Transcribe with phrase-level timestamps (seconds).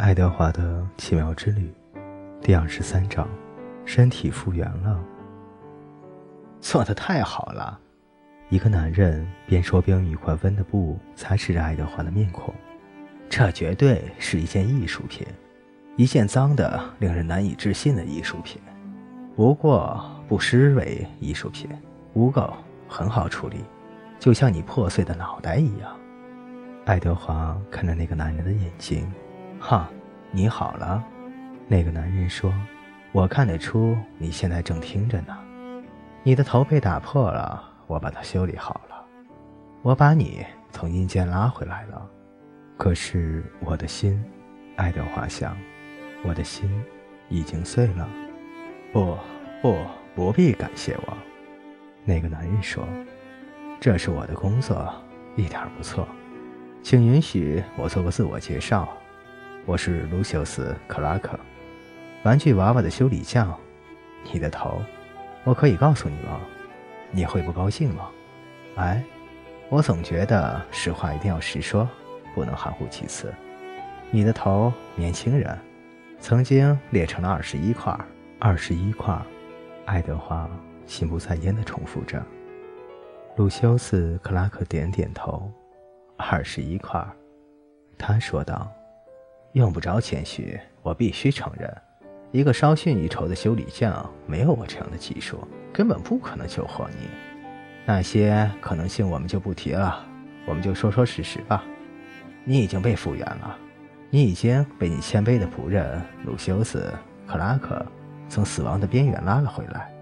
[0.00, 1.70] 爱德华的奇妙之旅，
[2.40, 3.28] 第二十三章，
[3.84, 4.98] 身体复原了。
[6.58, 7.78] 做的太好了！
[8.48, 12.54] 一个男人边说边用一块温的布擦拭着爱德华的面孔。
[13.28, 15.26] 这绝对是一件艺术品，
[15.96, 18.58] 一件脏的、令人难以置信的艺术品。
[19.36, 21.68] 不过不失为艺术品，
[22.14, 22.50] 污垢
[22.88, 23.58] 很好处理，
[24.18, 25.94] 就像你破碎的脑袋一样。
[26.86, 29.06] 爱德华看着那个男人的眼睛。
[29.62, 29.90] 哈，
[30.30, 31.04] 你好了，
[31.68, 32.50] 那个男人说
[33.12, 35.38] ：“我看得出你现在正听着呢。
[36.22, 39.04] 你的头被打破了，我把它修理好了，
[39.82, 42.08] 我把你从阴间拉回来了。
[42.78, 44.24] 可是我的心，
[44.76, 45.54] 爱德华想，
[46.24, 46.82] 我的心
[47.28, 48.08] 已经碎了。
[48.94, 49.14] 不，
[49.60, 49.76] 不，
[50.14, 51.16] 不必感谢我。”
[52.02, 52.82] 那个男人说
[53.78, 54.90] ：“这是我的工作，
[55.36, 56.08] 一点不错，
[56.82, 58.88] 请允许我做个自我介绍。”
[59.70, 61.38] 我是卢修斯·克拉克，
[62.24, 63.56] 玩具娃娃的修理匠。
[64.32, 64.82] 你的头，
[65.44, 66.40] 我可以告诉你吗？
[67.12, 68.10] 你会不高兴吗？
[68.74, 69.00] 哎，
[69.68, 71.88] 我总觉得实话一定要实说，
[72.34, 73.32] 不能含糊其辞。
[74.10, 75.56] 你的头，年轻人，
[76.18, 77.96] 曾经裂成了二十一块，
[78.40, 79.16] 二十一块。
[79.86, 80.50] 爱德华
[80.84, 82.20] 心不在焉地重复着。
[83.36, 85.48] 卢修斯·克拉克点点头。
[86.16, 87.06] 二十一块，
[87.96, 88.68] 他说道。
[89.52, 91.68] 用不着谦虚，我必须承认，
[92.30, 97.08] 一个稍逊一筹的修理匠没有我这样的技术，根本不可能救活你。
[97.84, 100.06] 那些可能性我们就不提了，
[100.46, 101.64] 我们就说说事实吧。
[102.44, 103.58] 你已经被复原了，
[104.08, 106.92] 你已经被你谦卑的仆人鲁修斯·
[107.30, 107.84] 克拉克
[108.28, 109.92] 从死亡的边缘拉了回来。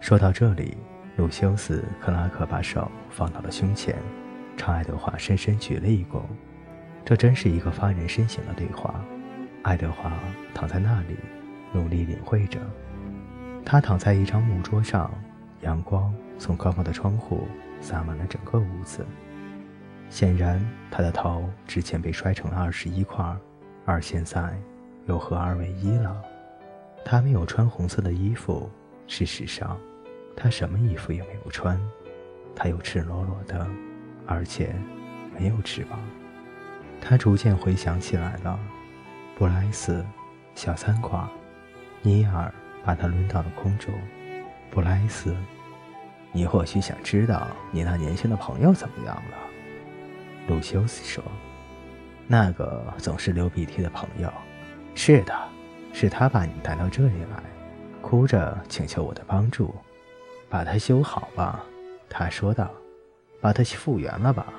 [0.00, 0.76] 说到这里，
[1.16, 3.94] 鲁修斯·克拉克把手放到了胸前，
[4.56, 6.22] 朝爱德华深深鞠了一躬。
[7.06, 9.00] 这真是一个发人深省的对话。
[9.62, 10.12] 爱德华
[10.52, 11.16] 躺在那里，
[11.72, 12.58] 努力领会着。
[13.64, 15.08] 他躺在一张木桌上，
[15.60, 17.46] 阳光从高高的窗户
[17.80, 19.06] 洒满了整个屋子。
[20.10, 23.24] 显然，他的头之前被摔成了二十一块，
[23.84, 24.58] 而现在
[25.06, 26.20] 又合二为一了。
[27.04, 28.68] 他没有穿红色的衣服，
[29.06, 29.78] 事实上，
[30.34, 31.80] 他什么衣服也没有穿。
[32.52, 33.64] 他又赤裸裸的，
[34.26, 34.74] 而且
[35.38, 36.00] 没有翅膀。
[37.08, 38.58] 他逐渐回想起来了，
[39.38, 40.04] 布莱斯，
[40.56, 41.24] 小餐馆，
[42.02, 42.52] 尼尔
[42.84, 43.94] 把他抡到了空中。
[44.72, 45.32] 布莱斯，
[46.32, 49.36] 你或许想知道你那年轻的朋友怎么样了？
[50.48, 51.22] 鲁修斯说
[52.26, 54.28] ：“那个总是流鼻涕的朋友，
[54.96, 55.32] 是的，
[55.92, 57.40] 是他把你带到这里来，
[58.02, 59.72] 哭着请求我的帮助，
[60.48, 61.64] 把他修好吧。”
[62.10, 62.68] 他说道
[63.40, 64.52] ：“把他复原了吧。”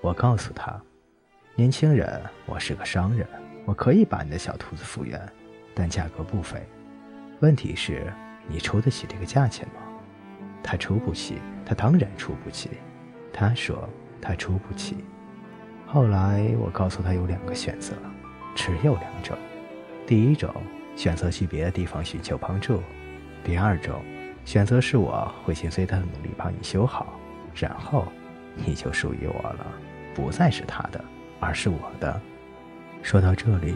[0.00, 0.80] 我告诉他。
[1.58, 3.26] 年轻人，我是个商人，
[3.64, 5.18] 我可以把你的小兔子复原，
[5.74, 6.62] 但价格不菲。
[7.40, 8.12] 问题是，
[8.46, 9.80] 你出得起这个价钱吗？
[10.62, 12.72] 他出不起，他当然出不起。
[13.32, 13.88] 他说
[14.20, 14.98] 他出不起。
[15.86, 17.94] 后来我告诉他有两个选择，
[18.54, 19.34] 只有两种。
[20.06, 20.54] 第一种，
[20.94, 22.82] 选择去别的地方寻求帮助；
[23.42, 24.04] 第二种，
[24.44, 27.18] 选择是我会尽最大的努力帮你修好，
[27.54, 28.04] 然后
[28.56, 29.66] 你就属于我了，
[30.14, 31.02] 不再是他的。
[31.40, 32.20] 而是我的。
[33.02, 33.74] 说到这里，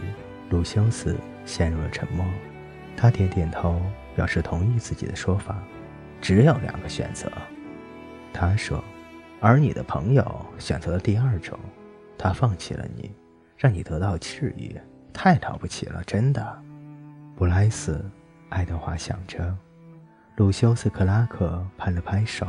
[0.49, 2.25] 鲁修斯陷入了沉默。
[2.97, 3.81] 他点点头，
[4.15, 5.57] 表示同意自己的说法。
[6.19, 7.31] 只有两个选择，
[8.33, 8.83] 他说。
[9.43, 11.57] 而你的朋友选择了第二种，
[12.15, 13.11] 他放弃了你，
[13.57, 14.79] 让你得到治愈。
[15.11, 16.61] 太了不起了，真的。
[17.35, 18.07] 布莱斯，
[18.49, 19.57] 爱德华想着。
[20.35, 22.45] 鲁修斯克拉克拍了拍手。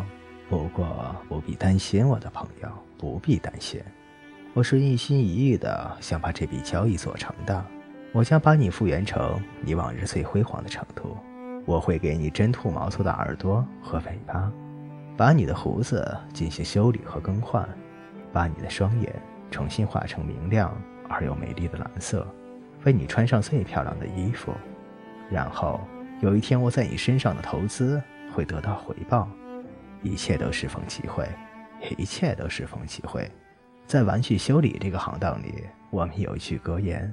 [0.50, 2.68] 不过不必担心，我的朋友，
[2.98, 3.80] 不必担心。
[4.54, 7.64] 我是一心一意的想把这笔交易做成的，
[8.12, 11.16] 我将把你复原成你往日最辉煌的程度。
[11.64, 14.52] 我会给你真兔毛做的耳朵和尾巴，
[15.16, 17.66] 把你的胡子进行修理和更换，
[18.30, 19.10] 把你的双眼
[19.50, 20.76] 重新画成明亮
[21.08, 22.26] 而又美丽的蓝色，
[22.84, 24.52] 为你穿上最漂亮的衣服。
[25.30, 25.80] 然后
[26.20, 28.02] 有一天，我在你身上的投资
[28.34, 29.26] 会得到回报。
[30.02, 31.26] 一切都适逢其会，
[31.96, 33.30] 一切都适逢其会。
[33.86, 37.12] 在玩具修理这个行当里，我们有一句格言：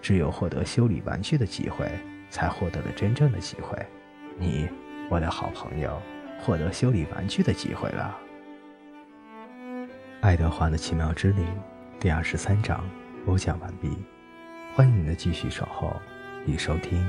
[0.00, 1.90] 只有获得修理玩具的机会，
[2.30, 3.76] 才获得了真正的机会。
[4.38, 4.68] 你，
[5.10, 6.00] 我的好朋友，
[6.40, 8.16] 获得修理玩具的机会了。
[10.22, 11.44] 爱德华的奇妙之旅
[11.98, 12.82] 第二十三章
[13.26, 13.90] 播讲完毕，
[14.74, 15.94] 欢迎您的继续守候
[16.46, 17.04] 与收听。